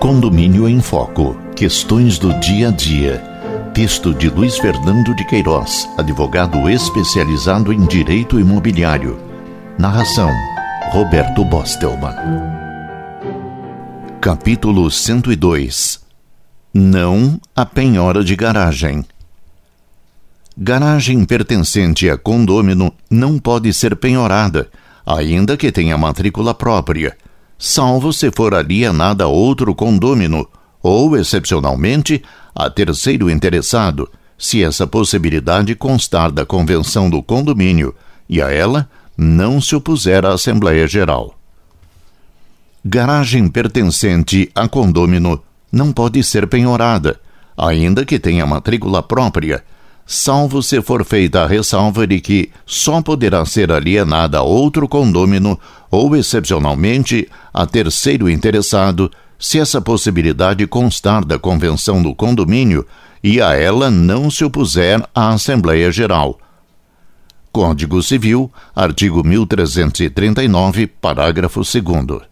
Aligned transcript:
Condomínio 0.00 0.68
em 0.68 0.80
Foco. 0.80 1.36
Questões 1.54 2.18
do 2.18 2.32
dia 2.40 2.68
a 2.68 2.70
dia. 2.72 3.18
Texto 3.72 4.12
de 4.12 4.28
Luiz 4.28 4.58
Fernando 4.58 5.14
de 5.14 5.24
Queiroz, 5.24 5.88
advogado 5.96 6.68
especializado 6.68 7.72
em 7.72 7.86
direito 7.86 8.40
imobiliário. 8.40 9.18
Narração: 9.78 10.28
Roberto 10.90 11.44
Bostelman. 11.44 12.16
Capítulo 14.20 14.90
102 14.90 16.00
Não 16.74 17.40
a 17.54 17.64
penhora 17.64 18.24
de 18.24 18.34
garagem. 18.34 19.04
Garagem 20.58 21.24
pertencente 21.24 22.10
a 22.10 22.18
condômino 22.18 22.92
não 23.08 23.38
pode 23.38 23.72
ser 23.72 23.94
penhorada, 23.96 24.68
ainda 25.06 25.56
que 25.56 25.72
tenha 25.72 25.96
matrícula 25.96 26.52
própria, 26.52 27.16
salvo 27.64 28.12
se 28.12 28.28
for 28.32 28.56
alienada 28.56 29.22
a 29.22 29.28
outro 29.28 29.72
condômino 29.72 30.48
ou, 30.82 31.16
excepcionalmente, 31.16 32.20
a 32.52 32.68
terceiro 32.68 33.30
interessado, 33.30 34.10
se 34.36 34.64
essa 34.64 34.84
possibilidade 34.84 35.72
constar 35.76 36.32
da 36.32 36.44
convenção 36.44 37.08
do 37.08 37.22
condomínio 37.22 37.94
e 38.28 38.42
a 38.42 38.50
ela 38.50 38.90
não 39.16 39.60
se 39.60 39.76
opuser 39.76 40.26
à 40.26 40.30
Assembleia 40.30 40.88
Geral. 40.88 41.38
Garagem 42.84 43.48
pertencente 43.48 44.50
a 44.56 44.66
condômino 44.66 45.40
não 45.70 45.92
pode 45.92 46.20
ser 46.24 46.48
penhorada, 46.48 47.20
ainda 47.56 48.04
que 48.04 48.18
tenha 48.18 48.44
matrícula 48.44 49.04
própria, 49.04 49.62
salvo 50.06 50.62
se 50.62 50.80
for 50.82 51.04
feita 51.04 51.42
a 51.42 51.46
ressalva 51.46 52.06
de 52.06 52.20
que 52.20 52.50
só 52.66 53.00
poderá 53.00 53.44
ser 53.44 53.70
alienada 53.72 54.38
a 54.38 54.42
outro 54.42 54.88
condômino 54.88 55.58
ou, 55.90 56.16
excepcionalmente, 56.16 57.28
a 57.52 57.66
terceiro 57.66 58.28
interessado, 58.28 59.10
se 59.38 59.58
essa 59.58 59.80
possibilidade 59.80 60.66
constar 60.66 61.24
da 61.24 61.38
convenção 61.38 62.02
do 62.02 62.14
condomínio 62.14 62.86
e 63.22 63.40
a 63.40 63.54
ela 63.54 63.90
não 63.90 64.30
se 64.30 64.44
opuser 64.44 65.02
à 65.14 65.30
Assembleia 65.30 65.90
Geral. 65.90 66.38
Código 67.52 68.02
Civil, 68.02 68.50
artigo 68.74 69.22
1339, 69.22 70.86
parágrafo 70.86 71.60
2. 71.60 72.31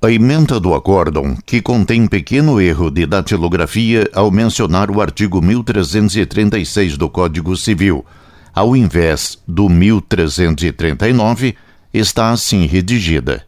A 0.00 0.10
emenda 0.10 0.60
do 0.60 0.74
acórdão, 0.74 1.34
que 1.46 1.62
contém 1.62 2.06
pequeno 2.06 2.60
erro 2.60 2.90
de 2.90 3.06
datilografia 3.06 4.08
ao 4.12 4.30
mencionar 4.30 4.90
o 4.90 5.00
artigo 5.00 5.40
1336 5.40 6.98
do 6.98 7.08
Código 7.08 7.56
Civil, 7.56 8.04
ao 8.54 8.76
invés 8.76 9.38
do 9.48 9.70
1339, 9.70 11.56
está 11.94 12.30
assim 12.30 12.66
redigida. 12.66 13.44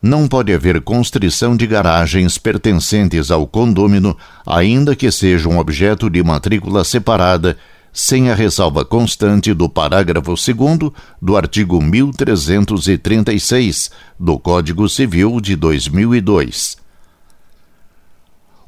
Não 0.00 0.26
pode 0.26 0.52
haver 0.52 0.80
constrição 0.80 1.54
de 1.54 1.66
garagens 1.66 2.38
pertencentes 2.38 3.30
ao 3.30 3.46
condômino, 3.46 4.16
ainda 4.46 4.96
que 4.96 5.10
sejam 5.10 5.58
objeto 5.58 6.08
de 6.08 6.22
matrícula 6.22 6.84
separada 6.84 7.58
sem 8.00 8.30
a 8.30 8.34
ressalva 8.34 8.84
constante 8.84 9.52
do 9.52 9.68
parágrafo 9.68 10.36
2 10.36 10.92
do 11.20 11.36
artigo 11.36 11.82
1336 11.82 13.90
do 14.16 14.38
Código 14.38 14.88
Civil 14.88 15.40
de 15.40 15.56
2002. 15.56 16.76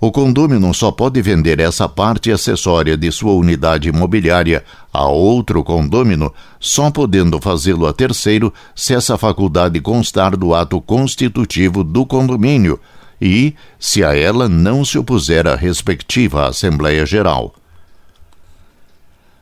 O 0.01 0.11
condômino 0.11 0.75
só 0.75 0.91
pode 0.91 1.23
vender 1.23 1.61
essa 1.61 1.89
parte 1.89 2.33
acessória 2.33 2.97
de 2.97 3.13
sua 3.13 3.35
unidade 3.35 3.89
imobiliária 3.89 4.65
a 4.93 5.07
outro 5.07 5.63
condômino, 5.63 6.35
só 6.59 6.91
podendo 6.91 7.41
fazê-lo 7.41 7.87
a 7.87 7.93
terceiro 7.93 8.53
se 8.75 8.95
essa 8.95 9.17
faculdade 9.17 9.81
constar 9.81 10.37
do 10.37 10.53
ato 10.53 10.81
constitutivo 10.81 11.85
do 11.85 12.05
condomínio 12.05 12.81
e 13.21 13.55
se 13.79 14.03
a 14.03 14.13
ela 14.13 14.49
não 14.49 14.85
se 14.85 14.99
opuser 14.99 15.47
a 15.47 15.55
respectiva 15.55 16.49
Assembleia 16.49 17.07
Geral. 17.07 17.55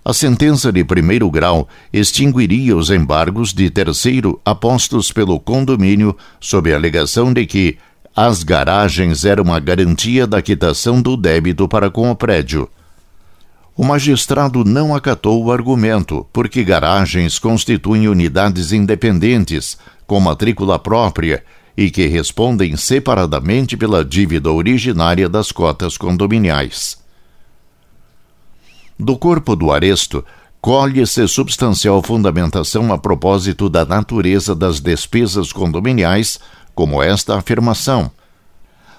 A 0.09 0.15
sentença 0.15 0.73
de 0.73 0.83
primeiro 0.83 1.31
grau 1.31 1.69
extinguiria 1.93 2.75
os 2.75 2.89
embargos 2.89 3.53
de 3.53 3.69
terceiro 3.69 4.41
apostos 4.43 5.13
pelo 5.13 5.39
condomínio 5.39 6.17
sob 6.41 6.73
a 6.73 6.77
alegação 6.77 7.31
de 7.31 7.45
que 7.45 7.77
as 8.17 8.43
garagens 8.43 9.27
eram 9.27 9.45
uma 9.45 9.61
garantia 9.61 10.27
da 10.27 10.41
quitação 10.41 11.03
do 11.03 11.15
débito 11.15 11.69
para 11.69 11.91
com 11.91 12.11
o 12.11 12.17
prédio. 12.17 12.71
O 13.77 13.85
magistrado 13.85 14.65
não 14.65 14.97
acatou 14.97 15.45
o 15.45 15.53
argumento, 15.53 16.27
porque 16.33 16.65
garagens 16.65 17.39
constituem 17.39 18.09
unidades 18.09 18.73
independentes, 18.73 19.77
com 20.07 20.19
matrícula 20.19 20.79
própria 20.79 21.45
e 21.77 21.91
que 21.91 22.07
respondem 22.07 22.79
separadamente 22.79 23.77
pela 23.77 24.03
dívida 24.03 24.51
originária 24.51 25.29
das 25.29 25.53
cotas 25.53 25.99
condominiais. 25.99 26.97
Do 28.99 29.17
corpo 29.17 29.55
do 29.55 29.71
aresto, 29.71 30.25
colhe-se 30.61 31.29
substancial 31.29 32.03
fundamentação 32.03 32.93
a 32.93 32.99
propósito 32.99 33.69
da 33.69 33.85
natureza 33.85 34.55
das 34.57 34.81
despesas 34.81 35.53
condominiais, 35.53 36.41
como 36.75 37.01
esta 37.01 37.37
afirmação. 37.37 38.11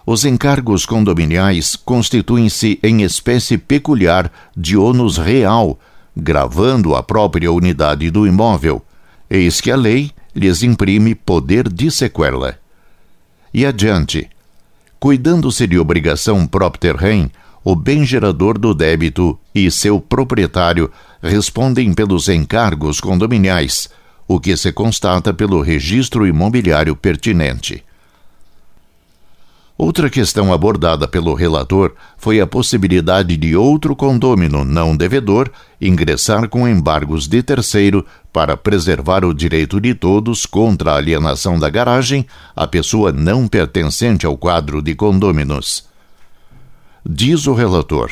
Os 0.06 0.24
encargos 0.24 0.86
condominiais 0.86 1.76
constituem-se 1.76 2.80
em 2.82 3.02
espécie 3.02 3.58
peculiar 3.58 4.32
de 4.56 4.78
ônus 4.78 5.18
real, 5.18 5.78
gravando 6.16 6.96
a 6.96 7.04
própria 7.04 7.52
unidade 7.52 8.10
do 8.10 8.26
imóvel, 8.26 8.82
eis 9.30 9.60
que 9.60 9.70
a 9.70 9.76
lei 9.76 10.12
lhes 10.34 10.64
imprime 10.64 11.14
poder 11.14 11.68
de 11.68 11.92
sequela. 11.92 12.58
E 13.54 13.66
adiante, 13.66 14.30
cuidando-se 15.00 15.68
de 15.68 15.78
obrigação 15.78 16.48
propter 16.48 16.96
rem, 16.96 17.30
o 17.64 17.76
bem 17.76 18.06
gerador 18.06 18.58
do 18.58 18.74
débito 18.74 19.38
e 19.54 19.70
seu 19.70 20.00
proprietário 20.00 20.92
respondem 21.22 21.94
pelos 21.94 22.30
encargos 22.30 23.00
condominiais, 23.00 23.90
o 24.28 24.40
que 24.40 24.56
se 24.56 24.72
constata 24.72 25.34
pelo 25.34 25.62
registro 25.62 26.26
imobiliário 26.26 26.96
pertinente. 26.96 27.84
Outra 29.78 30.10
questão 30.10 30.52
abordada 30.52 31.08
pelo 31.08 31.34
relator 31.34 31.94
foi 32.18 32.42
a 32.42 32.46
possibilidade 32.46 33.38
de 33.38 33.56
outro 33.56 33.96
condômino 33.96 34.66
não 34.66 34.96
devedor 34.96 35.50
ingressar 35.80 36.50
com 36.50 36.68
embargos 36.68 37.30
de 37.30 37.42
terceiro 37.42 38.06
para 38.34 38.58
preservar 38.58 39.24
o 39.24 39.34
direito 39.34 39.80
de 39.80 39.94
todos 39.96 40.46
contra 40.46 40.92
a 40.92 40.98
alienação 40.98 41.58
da 41.58 41.70
garagem 41.70 42.26
à 42.54 42.68
pessoa 42.68 43.14
não 43.14 43.48
pertencente 43.48 44.26
ao 44.26 44.38
quadro 44.38 44.82
de 44.82 44.94
condôminos. 44.94 45.89
Diz 47.12 47.48
o 47.48 47.56
relator. 47.56 48.12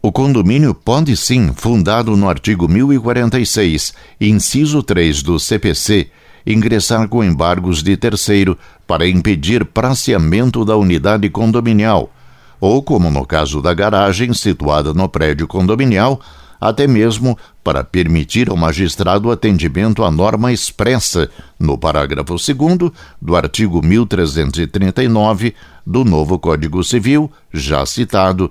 O 0.00 0.10
condomínio 0.10 0.72
pode 0.72 1.14
sim, 1.14 1.52
fundado 1.54 2.16
no 2.16 2.26
artigo 2.26 2.66
1046, 2.66 3.92
inciso 4.18 4.82
3 4.82 5.22
do 5.22 5.38
CPC, 5.38 6.08
ingressar 6.46 7.06
com 7.06 7.22
embargos 7.22 7.82
de 7.82 7.94
terceiro 7.98 8.56
para 8.86 9.06
impedir 9.06 9.66
praceamento 9.66 10.64
da 10.64 10.74
unidade 10.74 11.28
condominial, 11.28 12.10
ou, 12.58 12.82
como 12.82 13.10
no 13.10 13.26
caso 13.26 13.60
da 13.60 13.74
garagem 13.74 14.32
situada 14.32 14.94
no 14.94 15.06
prédio 15.06 15.46
condominial, 15.46 16.18
até 16.58 16.86
mesmo 16.86 17.36
para 17.62 17.84
permitir 17.84 18.50
ao 18.50 18.56
magistrado 18.56 19.30
atendimento 19.30 20.02
à 20.02 20.10
norma 20.10 20.52
expressa 20.52 21.30
no 21.58 21.78
parágrafo 21.78 22.34
2 22.34 22.92
do 23.20 23.36
artigo 23.36 23.84
1339 23.84 25.54
do 25.86 26.04
novo 26.04 26.38
Código 26.38 26.82
Civil, 26.82 27.30
já 27.52 27.86
citado, 27.86 28.50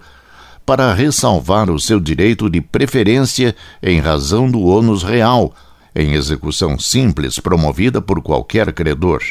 para 0.65 0.93
ressalvar 0.93 1.69
o 1.69 1.79
seu 1.79 1.99
direito 1.99 2.49
de 2.49 2.61
preferência 2.61 3.55
em 3.81 3.99
razão 3.99 4.49
do 4.49 4.61
ônus 4.61 5.03
real, 5.03 5.53
em 5.93 6.13
execução 6.13 6.79
simples 6.79 7.39
promovida 7.39 8.01
por 8.01 8.21
qualquer 8.21 8.71
credor. 8.71 9.21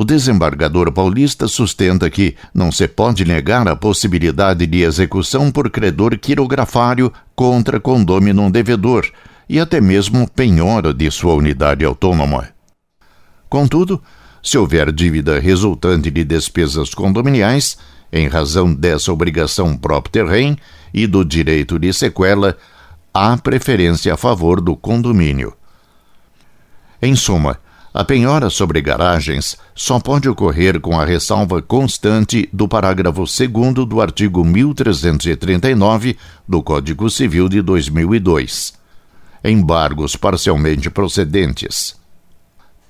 O 0.00 0.04
desembargador 0.04 0.90
paulista 0.90 1.46
sustenta 1.46 2.08
que 2.08 2.34
não 2.54 2.72
se 2.72 2.88
pode 2.88 3.22
negar 3.22 3.68
a 3.68 3.76
possibilidade 3.76 4.66
de 4.66 4.80
execução 4.80 5.52
por 5.52 5.68
credor 5.68 6.18
quirografário 6.18 7.12
contra 7.36 7.78
condômino 7.78 8.50
devedor 8.50 9.06
e 9.46 9.60
até 9.60 9.78
mesmo 9.78 10.26
penhora 10.26 10.94
de 10.94 11.10
sua 11.10 11.34
unidade 11.34 11.84
autônoma. 11.84 12.48
Contudo, 13.46 14.02
se 14.42 14.56
houver 14.56 14.90
dívida 14.90 15.38
resultante 15.38 16.10
de 16.10 16.24
despesas 16.24 16.94
condominiais, 16.94 17.76
em 18.10 18.26
razão 18.26 18.72
dessa 18.72 19.12
obrigação 19.12 19.76
própria 19.76 20.24
terrem 20.24 20.56
e 20.94 21.06
do 21.06 21.22
direito 21.22 21.78
de 21.78 21.92
sequela, 21.92 22.56
há 23.12 23.36
preferência 23.36 24.14
a 24.14 24.16
favor 24.16 24.62
do 24.62 24.74
condomínio. 24.74 25.52
Em 27.02 27.14
suma, 27.14 27.58
a 27.92 28.04
penhora 28.04 28.48
sobre 28.48 28.80
garagens 28.80 29.56
só 29.74 29.98
pode 29.98 30.28
ocorrer 30.28 30.78
com 30.80 30.98
a 30.98 31.04
ressalva 31.04 31.60
constante 31.60 32.48
do 32.52 32.68
parágrafo 32.68 33.24
2 33.24 33.86
do 33.86 34.00
artigo 34.00 34.44
1339 34.44 36.16
do 36.46 36.62
Código 36.62 37.10
Civil 37.10 37.48
de 37.48 37.60
2002. 37.60 38.74
Embargos 39.44 40.14
parcialmente 40.14 40.88
procedentes. 40.88 41.98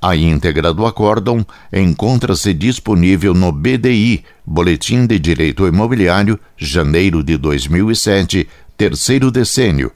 A 0.03 0.15
íntegra 0.15 0.73
do 0.75 0.85
acórdão 0.85 1.47
encontra-se 1.73 2.53
disponível 2.53 3.33
no 3.33 3.53
BDI, 3.53 4.25
Boletim 4.45 5.07
de 5.07 5.19
Direito 5.19 5.67
Imobiliário, 5.67 6.39
janeiro 6.59 7.23
de 7.23 7.39
2007, 7.39 8.47
terceiro 8.77 9.31
decênio, 9.31 9.93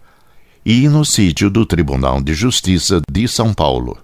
e 0.64 0.88
no 0.88 1.04
sítio 1.04 1.50
do 1.50 1.66
Tribunal 1.66 2.22
de 2.22 2.32
Justiça 2.32 3.02
de 3.10 3.28
São 3.28 3.52
Paulo. 3.52 4.03